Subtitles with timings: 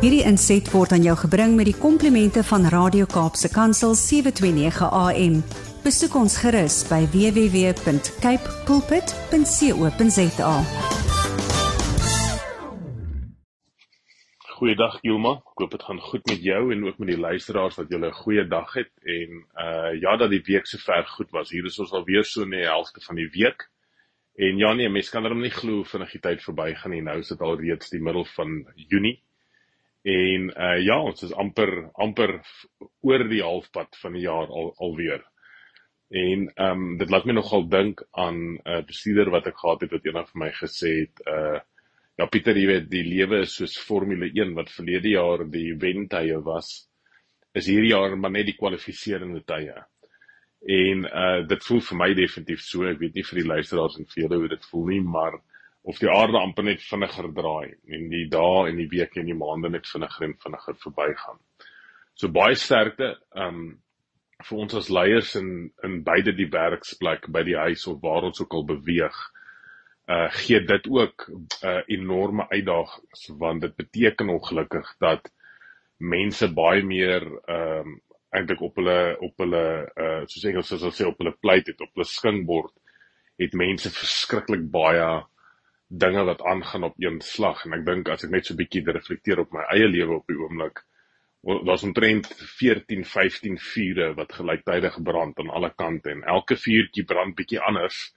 [0.00, 5.34] Hierdie inset word aan jou gebring met die komplimente van Radio Kaapse Kansel 729 AM.
[5.84, 10.54] Besoek ons gerus by www.cape pulpit.co.za.
[14.56, 17.92] Goeiedag Gilma, ek hoop dit gaan goed met jou en ook met die luisteraars dat
[17.92, 21.52] julle 'n goeie dag het en uh ja dat die week sover goed was.
[21.52, 23.68] Hier is ons alweer so in die helfte van die week.
[24.36, 27.02] En ja nee, mense kan darem nie glo vinnig die tyd verbygaan nie.
[27.02, 29.20] Nou is dit al reeds die middel van Junie.
[30.02, 32.38] En uh ja, ons is amper amper
[33.04, 35.24] oor die halfpad van die jaar al alweer.
[36.10, 39.80] En ehm um, dit laat my nogal dink aan 'n uh, bestuurder wat ek gehad
[39.80, 41.60] het wat eendag vir my gesê het uh
[42.18, 46.40] ja Pieter, jy weet, die lewe is soos Formule 1 wat verlede jaar die wentye
[46.44, 46.88] was,
[47.54, 49.76] is hierdie jaar maar net die kwalifiserende tye.
[50.80, 52.84] En uh dit voel vir my definitief so.
[52.88, 55.38] Ek weet nie vir die luisteraars en vir julle hoe dit voel nie, maar
[55.82, 59.38] of die aarde amper net vinniger draai en die dae en die weke en die
[59.38, 61.38] maande net vinniger en vinniger verbygaan.
[62.14, 63.78] So baie sterkte um
[64.40, 68.40] vir ons as leiers in in beide die werksplek by die huis of waar ons
[68.40, 69.16] ook al beweeg.
[70.10, 75.32] Uh gee dit ook 'n uh, enorme uitdagings want dit beteken ongelukkig dat
[75.98, 79.64] mense baie meer um eintlik op hulle op hulle
[79.96, 82.74] uh soos Engels sal sê op hulle plate het op hulle skingbord
[83.40, 85.24] het mense verskriklik baie
[85.90, 88.84] dinge wat aangaan op een slag en ek dink as ek net so 'n bietjie
[88.86, 90.84] reflekteer op my eie lewe op die oomblik
[91.66, 92.26] daar's omtrent
[92.60, 98.14] 14 15 vure wat gelyktydig brand aan alle kante en elke vuurtjie brand bietjie anders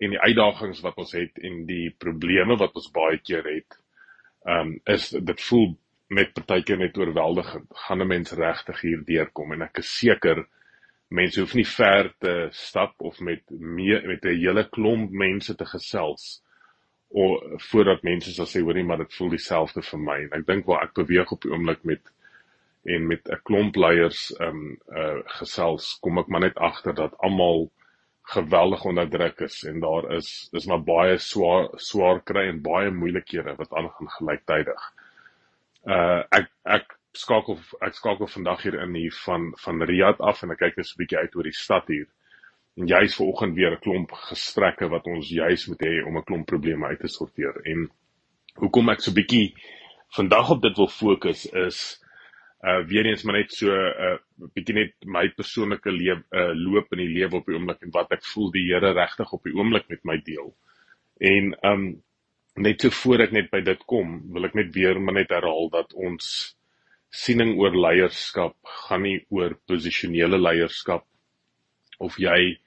[0.00, 3.78] en die uitdagings wat ons het en die probleme wat ons baie keer het
[4.56, 5.76] um is dit voel
[6.08, 7.66] met partykeer net oorweldigend.
[7.86, 10.46] Gaan 'n mens regtig hier deurkom en ek is seker
[11.08, 15.64] mense hoef nie ver te stap of met mee, met 'n hele klomp mense te
[15.64, 16.42] gesels
[17.10, 20.18] of voordat mense sal sê hoorie maar dit voel dieselfde vir my.
[20.26, 22.12] En ek dink waar ek beweeg op die oomblik met
[22.86, 27.70] en met 'n klomp leiers um uh gesels, kom ek maar net agter dat almal
[28.34, 33.54] geweldig onderdruk is en daar is dis maar baie swaar swaar kry en baie moeilikhede
[33.58, 34.86] wat aangaan gelyktydig
[35.86, 40.54] uh ek ek skakel ek skakel vandag hier in hier van van Riyadh af en
[40.54, 42.08] ek kyk net so 'n bietjie uit oor die stad hier.
[42.76, 46.46] En juis vanoggend weer 'n klomp gesprekke wat ons juis moet hê om 'n klomp
[46.46, 47.60] probleme uit te sorteer.
[47.64, 47.90] En
[48.54, 49.54] hoekom ek so bietjie
[50.16, 51.78] vandag op dit wil fokus is
[52.64, 54.18] uh weer eens maar net so 'n uh,
[54.54, 58.12] bietjie net my persoonlike lewe uh loop in die lewe op die oomblik en wat
[58.12, 60.54] ek voel die Here regtig op die oomblik met my deel.
[61.20, 62.02] En um
[62.56, 65.68] net so voor ek net by dit kom, wil ek net weer maar net herhaal
[65.70, 66.56] dat ons
[67.08, 71.04] siening oor leierskap gaan nie oor posisionele leierskap
[71.98, 72.58] of jy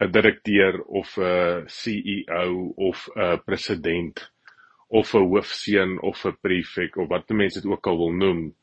[0.00, 4.30] 'n direkteur of 'n CEO of 'n president
[4.88, 8.54] of 'n hoofseun of 'n prefek of wat mense dit ook al wil noem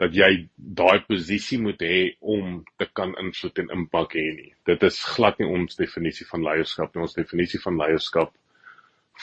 [0.00, 4.54] dat jy daai posisie moet hê om te kan invloed en impak hê nie.
[4.64, 7.02] Dit is glad nie ons definisie van leierskap nie.
[7.04, 8.32] Ons definisie van leierskap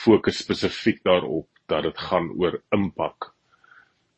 [0.04, 3.32] fokus spesifiek daarop dat dit gaan oor impak.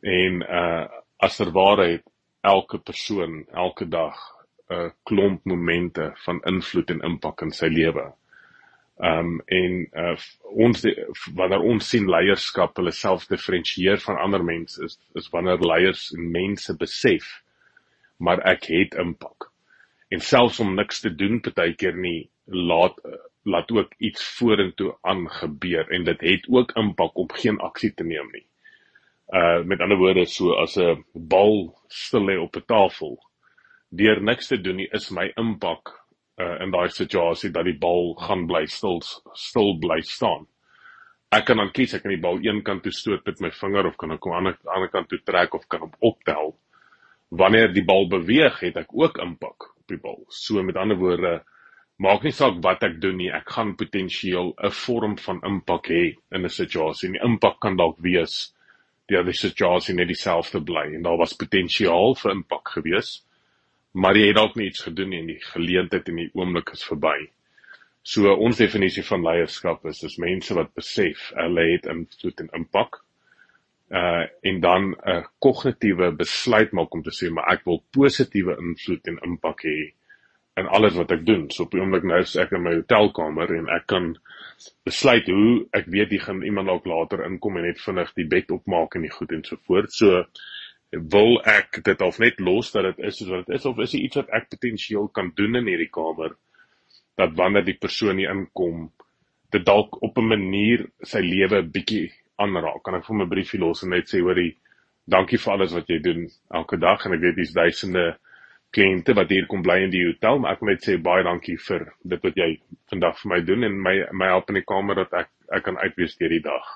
[0.05, 0.89] En uh
[1.21, 2.05] as ter waarheid
[2.41, 4.17] elke persoon elke dag
[4.71, 8.07] 'n klomp momente van invloed en impak in sy lewe.
[9.11, 10.17] Um en uh
[10.67, 10.85] ons
[11.35, 16.29] wanneer ons sien leierskap hulle self diferensieer van ander mense is is wanneer leiers en
[16.35, 17.31] mense besef
[18.19, 19.49] maar ek het impak.
[20.11, 23.01] En selfs om niks te doen partykeer nie laat
[23.43, 28.29] laat ook iets vorentoe aangebeur en dit het ook impak om geen aksie te neem
[28.37, 28.47] nie.
[29.33, 33.19] Uh met ander woorde so as 'n bal stil lê op 'n tafel
[33.91, 35.93] deur niks te doen nie is my impak
[36.41, 39.01] uh in daai situasie dat die bal gaan bly stil
[39.35, 40.47] stil bly staan.
[41.31, 43.87] Ek kan dan kies ek kan die bal een kant toe stoot met my vinger
[43.87, 46.55] of kan ek aan die ander kant toe trek of kan hom optel.
[47.31, 50.19] Wanneer die bal beweeg het ek ook impak op die bal.
[50.29, 51.41] So met ander woorde
[52.01, 56.17] maak nie saak wat ek doen nie, ek gaan potensieel 'n vorm van impak hê
[56.33, 57.09] in 'n situasie.
[57.09, 58.55] En die impak kan dalk wees
[59.09, 63.23] dat die situasie net dieselfde bly en daar was potensiaal vir impak gewees,
[63.93, 66.85] maar jy het dalk nie iets gedoen nie en die geleentheid en die oomblik is
[66.87, 67.17] verby.
[68.03, 73.03] So ons definisie van leierskap is dis mense wat besef hulle het invloed en impak
[73.91, 78.57] uh en dan 'n uh, kognitiewe besluit maak om te sê maar ek wil positiewe
[78.59, 79.79] invloed en impak hê
[80.57, 81.51] in alles wat ek doen.
[81.51, 84.13] So op die oomblik nou is ek in my hotelkamer en ek kan
[84.89, 88.51] besluit hoe ek weet jy gaan iemand dalk later inkom en net vinnig die bed
[88.51, 89.93] opmaak en die goed en so voort.
[89.93, 90.25] So
[90.91, 93.93] wil ek dit of net los dat dit is soos wat dit is of is
[93.95, 96.35] dit iets wat ek potensieel kan doen in hierdie kamer
[97.21, 98.89] dat wanneer die persoon hier inkom
[99.55, 102.83] dit dalk op 'n manier sy lewe bietjie aanraak.
[102.85, 104.57] Kan ek vir my briefie los en net sê hoorie
[105.07, 108.17] dankie vir alles wat jy doen elke dag en ek weet dis duisende
[108.71, 111.57] kliënte wat hier kom bly in die hotel, maar ek wil net sê baie dankie
[111.57, 112.61] vir dit wat jy
[112.91, 115.79] vandag vir my doen en my my help in die kamer dat ek ek kan
[115.79, 116.67] uitwees deur die dag.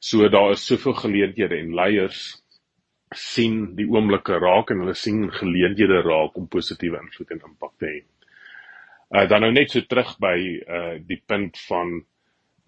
[0.00, 2.42] So daar is soveel geleenthede en leiers
[3.14, 7.90] sien die oomblikke raak en hulle sien geleenthede raak om positiewe invloed en impak te
[7.90, 7.98] hê.
[9.08, 10.36] Uh dan nou net so terug by
[10.68, 12.00] uh die punt van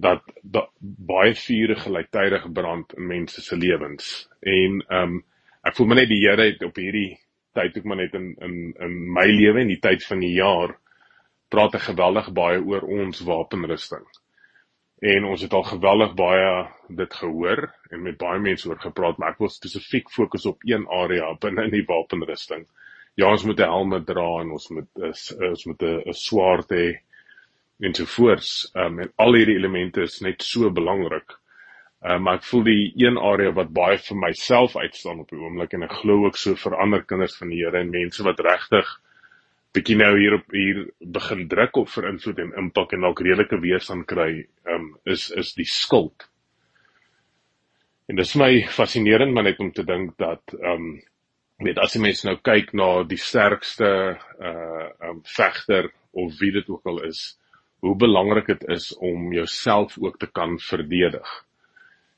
[0.01, 4.29] dat, dat baie vure gelyktydig brand in mense se lewens.
[4.41, 5.25] En ehm um,
[5.61, 7.19] ek voel my net die Here het op hierdie
[7.53, 10.73] tyd ook maar net in in in my lewe en die tyd van die jaar
[11.53, 14.07] praat ek geweldig baie oor ons wapenrusting.
[15.01, 16.49] En ons het al geweldig baie
[16.89, 20.85] dit gehoor en met baie mense oor gepraat, maar ek wil spesifiek fokus op een
[20.93, 22.67] area binne in die wapenrusting.
[23.17, 27.01] Ja, ons moet 'n helm dra en ons moet is ons moet 'n swaard hê
[27.81, 28.71] en so voort.
[28.75, 31.33] Um, en al hierdie elemente is net so belangrik.
[32.03, 35.73] Uh, maar ek voel die een area wat baie vir myself uitstaan op die oomblik
[35.73, 39.01] en ek glo ook so vir ander kinders van die Here en mense wat regtig
[39.77, 43.61] bietjie nou hier op hier begin druk op vir invloed en impak en dalk redelike
[43.63, 46.27] weerstand kry, um, is is die skuld.
[48.11, 50.91] En dit is my fascinerend maar net om te dink dat ehm um,
[51.61, 53.91] weet as jy mense nou kyk na die sterkste
[54.51, 57.37] uh um vegter of wie dit ook al is,
[57.85, 61.29] hoe belangrik dit is om jouself ook te kan verdedig.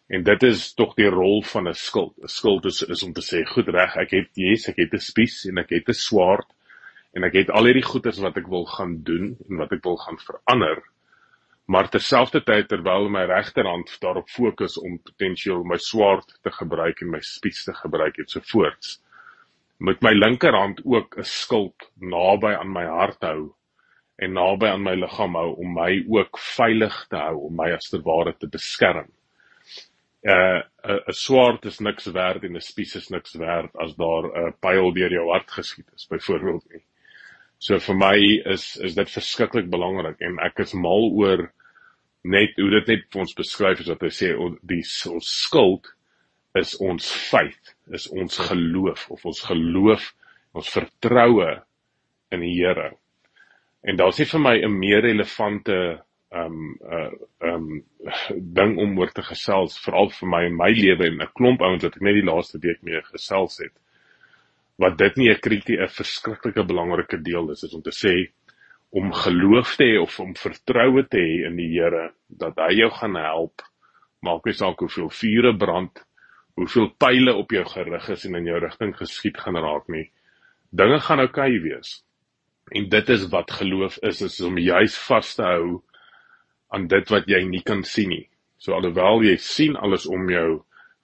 [0.09, 2.15] En dit is tog die rol van 'n skild.
[2.23, 5.05] 'n Skild is is om te sê, goed reg, ek het Jesus, ek het 'n
[5.11, 6.49] spies en ek het 'n swaard
[7.13, 9.99] en ek het al hierdie goeders wat ek wil gaan doen en wat ek wil
[10.01, 10.83] gaan verander.
[11.73, 17.21] Maar terselfdertyd terwyl my regterhand daarop fokus om potensieel my swaard te gebruik en my
[17.25, 18.99] spies te gebruik en so voorts,
[19.83, 23.55] moet my linkerhand ook 'n skild naby aan my hart hou
[24.17, 27.89] en naby aan my liggaam hou om my ook veilig te hou om my as
[27.91, 29.09] te ware te beskerm.
[30.23, 34.55] Uh 'n swaard is niks werd en 'n spies is niks werd as daar 'n
[34.61, 36.85] pyl deur jou hart geskiet is byvoorbeeld nie.
[37.63, 38.17] So vir my
[38.53, 41.45] is is dit verskriklik belangrik en ek is mal oor
[42.35, 44.31] net hoe dit net vir ons beskryf is dat hy sê
[44.73, 45.87] die ons skuld
[46.59, 50.09] is ons feit, is ons geloof of ons geloof,
[50.59, 51.53] ons vertroue
[52.35, 52.91] in die Here.
[53.87, 55.79] En daar's nie vir my 'n meer relevante
[56.43, 56.59] um
[56.99, 57.11] uh
[57.53, 57.85] um
[58.59, 61.87] ding om oor te gesels veral vir my in my lewe en 'n klomp ouens
[61.87, 63.75] wat ek net die laaste week mee gesels het.
[64.83, 68.15] Wat dit nie 'n kritie 'n verskriklike belangrike deel is is om te sê
[68.93, 72.91] om geloof te hê of om vertroue te hê in die Here dat hy jou
[72.91, 73.63] gaan help.
[74.23, 76.03] Maak nie saak hoeveel vure brand,
[76.57, 80.11] hoeveel pile op jou gerig is en in jou rigting geskiet gaan raak nie.
[80.73, 82.03] Dinge gaan oukei okay wees.
[82.73, 85.83] En dit is wat geloof is, is om juis vas te hou
[86.73, 88.29] aan dit wat jy nie kan sien nie.
[88.59, 90.63] So alhoewel jy sien alles om jou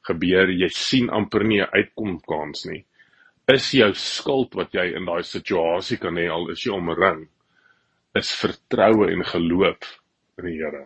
[0.08, 2.84] gebeur, jy sien amper nie 'n uitkomkans nie.
[3.48, 7.24] Is jou skuld wat jy in daai situasie kan hê al is jy omring,
[8.18, 9.94] is vertroue en geloof
[10.38, 10.84] in die Here.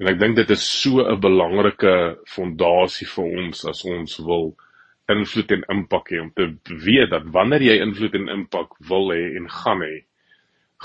[0.00, 1.94] En ek dink dit is so 'n belangrike
[2.34, 4.54] fondasie vir ons as ons wil
[5.10, 6.46] invloed en impak hê om te
[6.86, 10.04] weet dat wanneer jy invloed en impak wil hê en gaan hê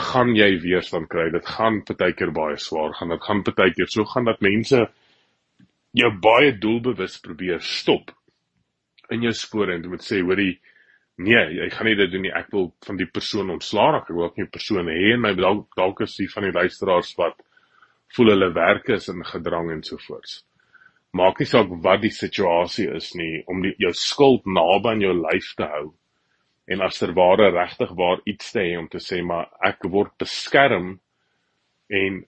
[0.10, 4.28] gaan jy weerstand kry dit gaan partykeer baie swaar gaan dit gaan partykeer so gaan
[4.28, 4.82] dat mense
[5.96, 8.12] jou baie doelbewus probeer stop
[9.12, 10.56] in jou spore en jy moet sê hoorie
[11.18, 12.34] nee jy gaan nie dit doen nie.
[12.36, 14.10] Ek wil van die persoon ontslaa raak.
[14.10, 16.56] Ek wil ook nie 'n persoon hê en my dalk dalk is die van die
[16.56, 17.40] luisteraars wat
[18.16, 20.44] voel hulle werk is in gedrang en so voorts
[21.16, 25.14] maak nie saak wat die situasie is nie om die, jou skuld naby aan jou
[25.16, 25.86] lyf te hou
[26.72, 30.12] en as ter ware regtig waar iets te hê om te sê maar ek word
[30.22, 30.98] beskerm
[32.02, 32.24] en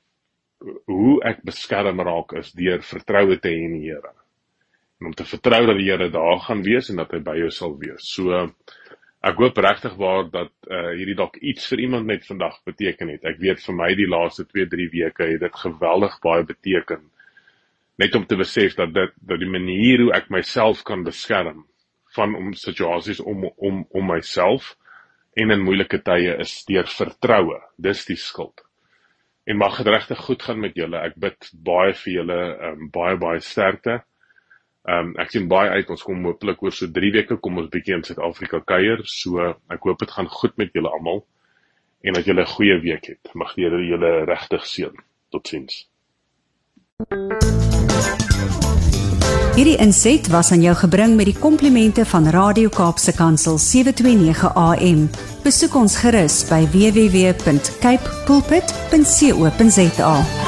[0.88, 4.14] hoe ek beskerm raak is deur vertroue te hê in die Here
[5.00, 7.52] en om te vertrou dat die Here daar gaan wees en dat hy by jou
[7.54, 8.46] sal wees so
[9.28, 13.26] ek hoop regtig waar dat uh, hierdie dalk iets vir iemand net vandag beteken het
[13.26, 17.06] ek weet vir my die laaste 2 3 weke het dit geweldig baie beteken
[17.98, 21.66] net om te besef dat dit dat die manier hoe ek myself kan beskerm
[22.18, 24.76] van om situasies om om om myself
[25.38, 27.60] en in moeilike tye is deur vertroue.
[27.78, 28.64] Dis die skuld.
[29.48, 31.00] En mag dit regtig goed gaan met julle.
[31.00, 32.40] Ek bid baie vir julle,
[32.70, 34.02] um, baie baie sterkte.
[34.88, 37.68] Ehm um, ek sien baie uit ons kom hopelik oor so 3 weke kom ons
[37.72, 39.04] bietjie in Suid-Afrika kuier.
[39.04, 41.26] So ek hoop dit gaan goed met julle almal
[42.08, 43.34] en dat julle 'n goeie week het.
[43.34, 44.96] Mag die Here julle regtig seën.
[45.30, 45.88] Totsiens.
[49.58, 55.10] Hierdie inset was aan jou gebring met die komplimente van Radio Kaapse Kansel 729 AM.
[55.44, 60.47] Besoek ons gerus by www.cape pulpit.co.za.